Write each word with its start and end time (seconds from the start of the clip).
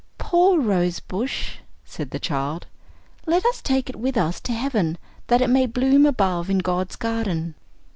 "Poor 0.17 0.59
rose 0.59 0.99
bush!" 0.99 1.57
said 1.85 2.09
the 2.09 2.17
child, 2.17 2.65
"let 3.27 3.45
us 3.45 3.61
take 3.61 3.87
it 3.87 3.95
with 3.95 4.17
us 4.17 4.39
to 4.41 4.51
heaven, 4.51 4.97
that 5.27 5.41
it 5.43 5.47
may 5.47 5.67
bloom 5.67 6.07
above 6.07 6.49
in 6.49 6.57
God's 6.57 6.95
garden." 6.95 7.53